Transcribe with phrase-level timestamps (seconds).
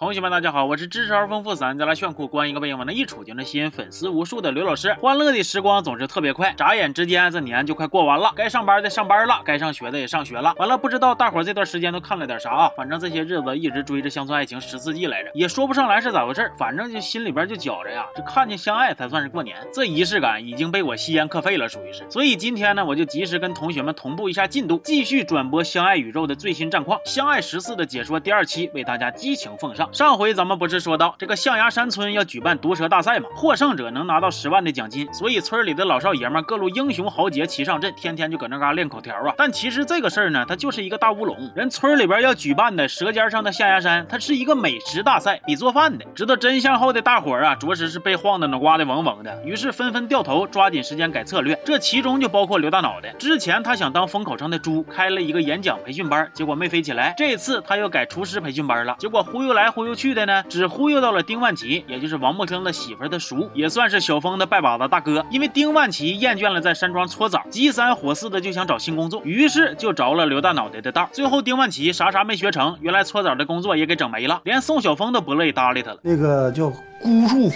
[0.00, 4.94] 同学们，大家好，我是知识而丰富、散再来炫酷、关一个背影往那一杵就能吸引粉丝无数的刘老师。
[4.94, 8.32] 欢乐的时光总是特别快，眨眼之间这年就快过完了。
[8.34, 10.54] 该上班的上班了，该上学的也上学了。
[10.56, 12.70] 完了，不知道大伙这段时间都看了点啥啊？
[12.74, 19.54] 反正这些日子一直追着乡村爱情十四季来着，也说不上来是咋回事，反正就心里边就觉着呀，这看见相爱才算是过年。
[19.70, 22.06] 这仪式感已经被我吸烟课废了，属于是。
[22.08, 26.98] 所以今天呢，我就及时跟同学们同步一下进度，继续转播相爱宇宙的最新战况。
[27.04, 29.89] 相爱十四的解说第二期为大家激情奉上。
[29.92, 33.28] 上回咱们不是说到这个象牙山村要举办毒蛇大赛吗？
[33.34, 39.34] 获胜者能拿到十万的奖金，所以村里的老少爷们各路英雄豪杰齐上阵，天天就搁那嘎练口条啊。
[39.36, 41.36] 但其实这个事儿呢，它就是一个大乌龙。
[41.56, 46.04] 人村里边要举办的舌尖上的象牙山，它是一个美食大赛，比做饭的。
[46.14, 51.58] 知道真相后的大伙儿啊，着实是被晃的脑瓜子嗡嗡的，于是纷纷掉头，抓紧时间改策略。
[51.64, 53.12] 这其中就包括刘大脑袋。
[53.18, 57.12] 之前他想当风口上的猪，开了一个演讲培训班，结果没飞起来。
[57.18, 60.42] 这次他又改厨师培训班了，结果忽悠来忽悠去的呢。
[60.48, 65.24] 只忽悠到了丁万奇，也就是王木生的媳妇的叔，也算是小峰的拜把子大哥。
[65.30, 71.08] 因为丁万奇厌倦了在山庄搓澡，急三火四的就想找新工作，于是就着了刘大脑袋的道。
[71.12, 75.98] 最后丁万奇啥啥没学成，原来搓澡的工作也给整没了，连宋小峰都不乐意搭理他了。
[76.02, 77.50] 那个叫孤树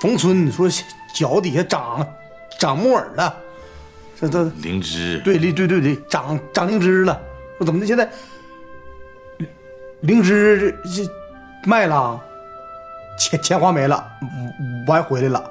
[0.00, 0.68] 逢春，说
[1.14, 2.06] 脚底下长
[2.58, 3.34] 长木耳了，
[4.20, 7.20] 这这灵芝，对对对对对，长长灵芝了。
[7.58, 8.08] 我怎么的现在
[10.04, 11.10] 灵芝这？
[11.66, 12.20] 卖了，
[13.18, 14.06] 钱钱花没了，
[14.86, 15.50] 完回来了，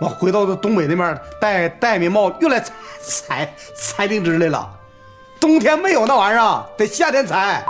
[0.00, 4.70] 我回到东北那边戴戴棉帽，又来采采采灵芝来了。
[5.38, 7.62] 冬天没有那玩意儿，得夏天采。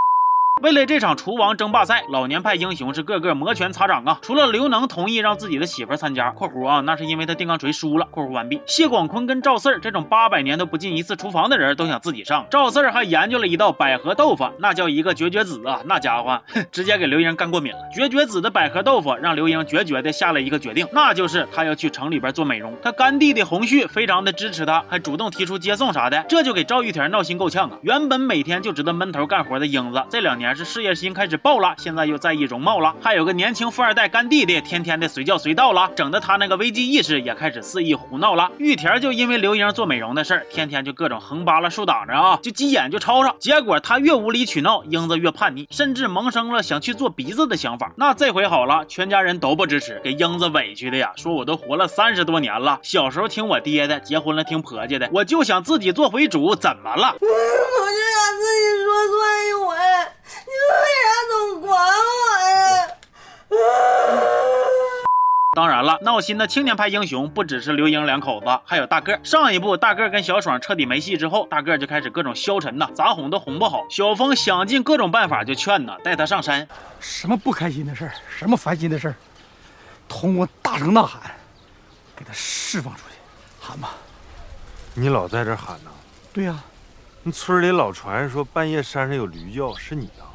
[0.63, 4.19] 为了这场厨王争霸赛，老年派英雄是个个摩拳擦掌啊！
[4.23, 12.47] 除了刘能同意让自己的媳妇参加（括弧啊，那是因为他定钢锤输了）（括弧完毕），谢广坤跟赵四儿这种八百年都不进一次厨房的人都想自己上。
[12.49, 15.83] 赵四儿还研究了一道百合豆腐，那叫一个绝绝子啊！
[15.87, 17.79] 那家伙， 直接给刘英干过敏了。
[17.93, 22.73] 绝绝子的百合豆腐让刘英决绝的下了一个决定，那就是他要去城里边做美容。
[22.81, 27.77] 他干弟弟洪旭非常的支持他，还主动提出接送啥的，这就给赵玉田闹心够呛啊！
[27.83, 30.44] 原本每天就知道闷头干活的英子，这两年。
[30.53, 32.93] 是事业心开始爆了，现在又在意容貌了。
[33.01, 38.51] 还有个年轻富二代干弟弟，天天的随叫随到了，整的他那个危机意识也开始肆意胡闹了。
[38.59, 43.37] 玉田就因为刘英做美容的事儿，天天就各种横扒拉竖挡着啊，就急眼就吵吵。
[43.39, 47.93] 结果他越无理取闹，英子越叛逆，甚至萌生了想去做鼻子的想法。
[47.97, 57.15] 那这回好了，全家人都不支持，给英子委屈的呀，说我都活了三十多年了，小时候听我爹的，结婚了听婆家的，我就想自己做回主，怎么了？
[58.33, 59.67] 自己说算一回。
[60.47, 62.21] 你们为啥总管我
[62.51, 62.55] 呀？
[65.57, 69.21] 当然了，闹心的青年派英雄不只是刘英两口子，还有大个。
[69.23, 73.85] 上一部大个跟小爽彻底没戏之后，大个就开始各种消沉呐，咋哄都哄不好。
[73.89, 76.67] 小峰想尽各种办法就劝呐，带他上山。
[76.99, 79.15] 什么不开心的事儿，什么烦心的事儿，
[80.09, 81.21] 通过大声呐喊，
[82.17, 83.15] 给他释放出去。
[83.61, 83.91] 喊吧，
[84.93, 85.91] 你老在这喊呢？
[86.33, 86.57] 对呀。
[86.57, 86.74] 那
[87.33, 90.34] 村里老传说半夜山上有驴叫，是你啊？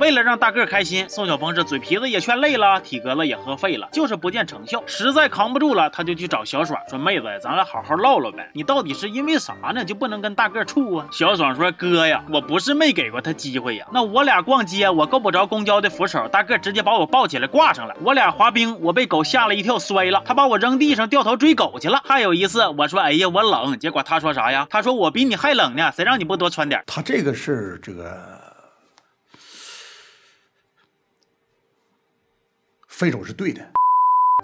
[0.00, 4.82] 为了让大个开心，宋小峰这嘴皮子也劝累了，体格子也喝废了，就是不见成效。
[4.86, 8.48] 实在扛不住了，他就去找小爽说：“妹子，咱俩好好唠唠呗。
[8.54, 9.84] 你到底是因为啥呢？
[9.84, 13.86] 就不能跟大个处啊？”小爽说：“哥呀，我不是没给过他机会呀。
[13.92, 17.94] 那我俩逛街，我够不着公交的扶手，大个直接把我抱起来挂上了。
[18.02, 22.00] 我俩滑冰，我被狗吓了一跳摔了，他把我扔地上，掉头追狗去了。
[22.04, 24.66] 还有一次，我说：哎呀，我冷，结果他说啥呀？
[24.70, 26.82] 他说我比你还冷呢，谁让你不多穿点？
[26.86, 28.40] 他这个是这个。”
[32.92, 33.60] 分手是对的。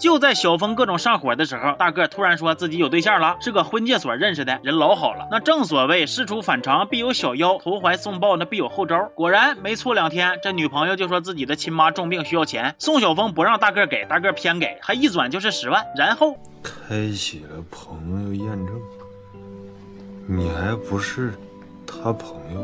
[0.01, 5.27] 就在小峰各种上火的时候，大个突然说自己有对象了，是个婚介所认识的人，老好了。
[5.29, 9.11] 那正所谓事出反常必有小妖，投怀送抱那必有后招。
[9.17, 15.85] 果然没错两天，这女朋友就说自己的亲妈重病需要钱，宋小峰不让大个给，大个偏给，还一转就是十万。
[15.97, 18.81] 然后开启了朋友验证，
[20.29, 21.33] 你还不是
[21.85, 22.61] 他朋友，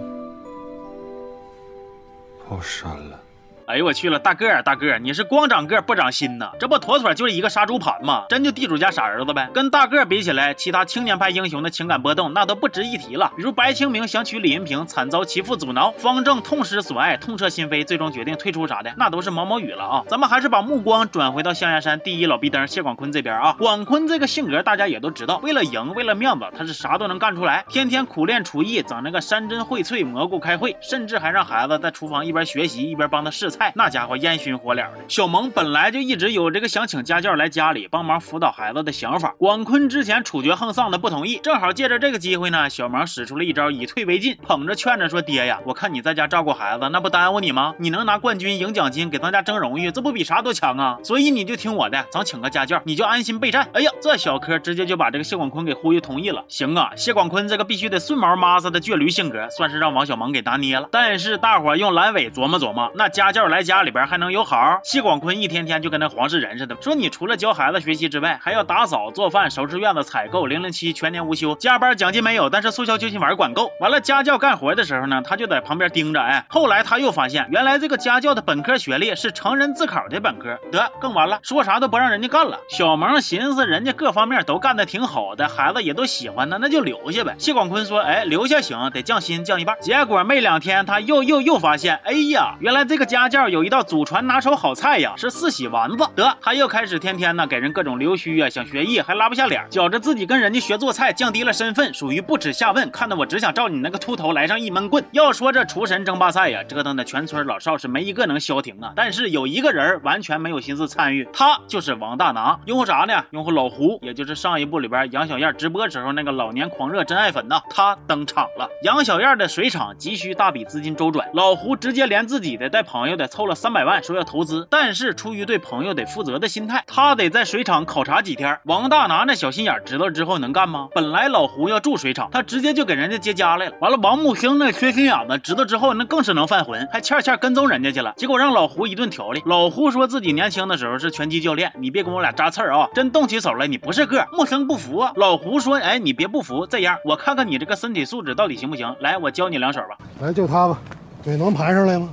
[2.49, 3.21] 把我删了。
[3.67, 6.51] 哎呦我去了，大个儿大个儿，你是光长个不长心呐？
[6.61, 8.27] 这不妥妥就是一个杀猪盘吗？
[8.29, 9.49] 真就地主家傻儿子呗。
[9.55, 13.33] 跟大个儿比起来，其他青年派英雄的情感波动那都不值一提了。
[13.35, 20.05] 比如白清明想娶李银平，惨遭其父阻挠；方正痛失所爱，痛彻心扉，最终决定退出啥的，那都是毛毛雨了啊。
[20.09, 23.55] 咱们还是把目光转回到象牙山第一老逼灯谢广坤这边啊。
[23.59, 27.65] 广坤这个性格大家也都知道，为了赢，为了面子，他是啥都能干出来。
[27.71, 33.54] 天天苦练厨艺，整那个山珍荟萃蘑菇开会，甚至还让孩子在厨房一边学习一边帮他试。
[33.55, 34.99] 菜，那家伙烟熏火燎的。
[35.09, 47.75] 小萌本来就一直有这个想请家教来家里帮忙辅导孩子的想法，广坤之前处决横丧的不同意，正好借着这个机会呢，小萌使出了一招以退为进，捧着劝着说：“爹呀，我看你在家照顾孩子，那不耽误你吗？
[47.79, 50.99] 你能拿冠军赢奖金，给咱家争荣誉，这不比啥都强啊？
[51.05, 56.45] 所以你就听我的，咱请个家教，你就安心备战。”哎呀，这小柯直接就把这个谢广坤给忽悠同意了。
[56.49, 60.89] 行啊，谢广坤这个必须得顺毛妈子的倔驴性格，算是让王小萌给拿捏了。
[60.91, 64.79] 但是大伙用阑尾琢磨琢磨，那家教来家里边还能有好？
[64.85, 73.71] 谢广坤一天天就跟那黄世仁似的，说你除了教孩子学习之外，还要打扫、做饭、收拾院子、采购，零零七全年无休，加班奖金没有，但是促销救心丸管够。
[73.81, 76.21] 完了，家教干活的时候呢，他就在旁边盯着。
[76.21, 82.59] 哎，后来他又发现，原来这个家教的本科学历是成人自考的本科，得更完了，说啥都不让人家干了。
[82.69, 87.35] 小萌寻思，人家各方面都干得挺好的，孩子也都喜欢他，那就留下呗。
[87.39, 89.77] 谢广坤说，哎，留下行，得降薪降一半。
[89.81, 96.07] 结果没两天，他又又又发现，哎呀，原来这个家教有一道祖传拿手好菜呀，是四喜丸子。
[96.15, 102.89] 得，他又开始天天呢给人各种溜须啊，想学艺还拉不下脸，觉着自己跟人家学做菜降低了身份，属于不耻下问。
[102.93, 105.05] 看得我只想照你那个秃头来上一闷棍。
[105.11, 108.93] 要说这厨神争霸赛呀，折腾的全村老少是没一个能消停啊。
[108.95, 112.57] 但是有一个人完全没有心思参与，他就是王大拿。
[112.67, 113.25] 拥护啥呢？
[113.31, 117.61] 拥护老胡，也就是上一部里边杨小燕直播时候那个老年狂热真爱粉呐。
[117.69, 118.69] 他登场了。
[118.85, 124.67] 杨小燕的水厂急需大笔资金周转，老胡直接连自己的带朋友的凑了三百万，说要投资。
[124.71, 128.59] 但是出于对朋友得负责的心态，他得在水厂考察几天。
[128.65, 130.89] 王大拿那小心眼知道之后能干吗？
[130.95, 133.73] 本来老胡要住水厂，他直接就给人家接家来了。
[133.81, 138.13] 完了，王木星那缺心眼子知道之后，那更是能犯浑，还欠欠跟踪人家去了。
[138.17, 139.43] 结果让老胡一顿调理。
[139.47, 142.89] 老胡说自己年轻的时候是拳击教练，你别跟我俩扎刺儿啊！
[142.95, 144.27] 真动起手来，你不是个。
[144.33, 145.13] 木星不服啊。
[145.17, 148.95] 老胡说，哎，你别不服，这样我看看你这个身体素质到底行不行。
[149.01, 149.99] 来，我教你两手吧。
[150.21, 150.79] 来，就他吧，
[151.23, 152.09] 腿能盘上来吗？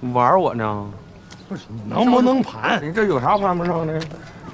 [0.00, 0.86] 玩我呢？
[1.48, 2.80] 不是，能不能盘？
[2.86, 4.00] 你这有啥盘不上的？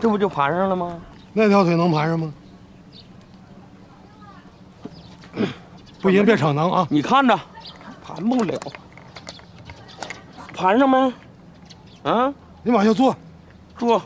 [0.01, 0.99] 这不就盘上了吗？
[1.33, 2.33] 那条腿能盘上吗？
[6.01, 6.87] 不行，别逞能啊！
[6.91, 7.39] 你看着，
[8.05, 8.59] 盘不了，
[10.55, 11.13] 盘上没？
[12.03, 12.33] 啊，
[12.63, 13.15] 你往下坐，
[13.77, 14.01] 坐，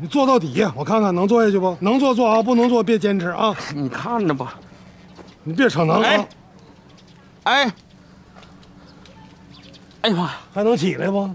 [0.00, 1.76] 你坐到底下，我看看能坐下去不？
[1.80, 3.54] 能坐坐啊，不能坐别坚持啊！
[3.74, 4.54] 你看着吧。
[5.44, 6.08] 你别逞能啊！
[6.08, 6.28] 哎，
[7.64, 7.72] 哎，
[10.02, 11.30] 哎呀妈呀，还能起来不？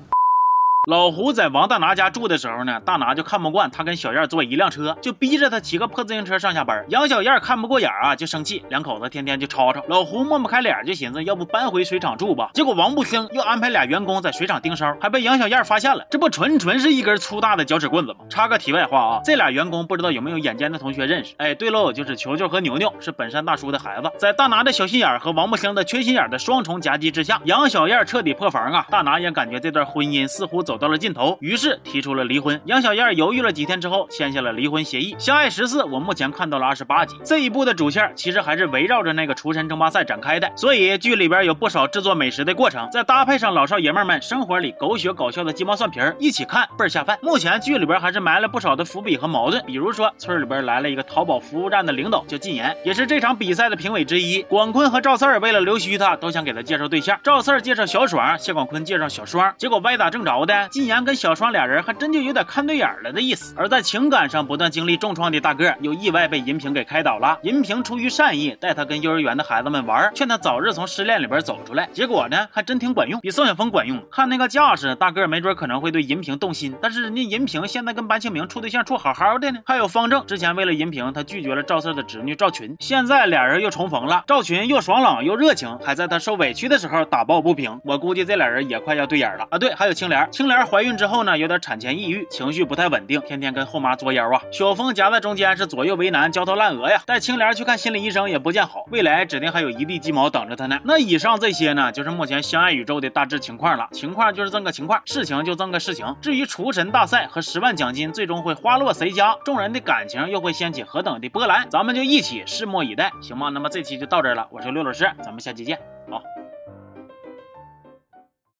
[0.87, 6.81] 老胡在王大拿家住的时候呢，大拿就看不惯他跟小燕坐一辆车，就逼着他骑个破自行车上下班。
[6.87, 9.83] 杨小燕看不过眼啊，就生气，两口子天天就吵吵。
[9.89, 12.51] 老胡抹不开脸，就寻思要不搬回水厂住吧。
[12.53, 18.19] 结果王不兴又安排俩员工在水厂盯梢，还被杨小燕发现了，这不纯纯是一根粗大的脚趾棍子吗？
[18.29, 21.33] 插个题外话啊，这俩员工不知道有没有眼尖的同学认识？
[21.35, 24.09] 哎，对喽，就是球球和牛牛，是本山大叔的孩子。
[24.17, 28.85] 在大拿的小心眼和王不兴的缺心眼的双重夹击之下，杨小燕彻底破防啊！
[28.89, 32.59] 大拿也感觉这段婚姻似乎走到了尽头，于是提出了离婚。
[32.65, 35.15] 杨小燕犹豫了几天之后，签下了离婚协议。
[35.17, 37.15] 相爱十四，我目前看到了二十八集。
[37.23, 47.17] 这一部的主线其实还是围绕着那个厨神争霸赛展开的，所以剧里边有不少制作美食的过程，再搭配上老少爷们们生活里狗血搞笑的鸡毛蒜皮儿，一起看倍儿下饭。
[47.21, 54.41] 目前剧里边还是埋了不少的伏笔和矛盾，比如说村里边来了一个淘宝服务站的领导叫禁言，也是这场比赛的评委之一。
[54.43, 57.19] 广坤和赵四儿为了留须他，都想给他介绍对象。
[57.23, 63.53] 赵四儿介绍小爽，谢广坤介绍小双，结果歪打正着的，禁言跟小双俩人还真就有点看对眼了的意思。
[63.57, 67.37] 而在情感上不断经历重创的大个，又意外被银萍给开导了。
[67.43, 71.87] 银萍出于善意，带他跟幼儿园的孩子们玩，劝他早日从失恋里边走出来。
[71.93, 74.01] 结果呢，还真挺管用，比宋晓峰管用。
[74.11, 76.75] 看那个架势，大个没准可能会对银萍动心。
[76.81, 79.59] 但是人家银萍现在跟白清明处对象处好好的呢。
[79.65, 84.23] 还有方正，之前为了银萍，他拒绝了赵四的侄女赵群，现在俩人又重逢了。
[84.27, 87.79] 赵群又爽朗又热情，还在他受委屈的时候打抱不平。
[87.83, 89.57] 我估计这俩人也快要对眼了啊！
[89.57, 94.41] 对，还有青莲，青莲怀孕之后呢，有点产前抑郁，情绪不太稳定，天天跟后妈作妖啊。
[94.51, 97.01] 小峰夹在中间是左右为难，焦头烂额呀。
[97.05, 100.79] 带青莲去看心理医生也不见好，未来指定还有一地鸡毛等着他呢。
[100.83, 103.87] 那以上这些呢，就是目前相爱宇宙的大致情况了。
[103.91, 106.05] 情况就是这么个情况，事情就这么个事情。
[106.21, 113.49] 至于厨神大赛和十万奖金最终会花落谁家，众人的感情又会掀起何等的波澜，咱们就一起拭目以待，行吗？
[113.49, 115.77] 那么这期就到这儿了，我是刘老师，咱们下期见，
[116.09, 116.36] 好。